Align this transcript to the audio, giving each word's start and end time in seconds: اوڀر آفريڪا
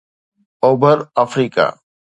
اوڀر 0.63 0.97
آفريڪا 1.23 1.67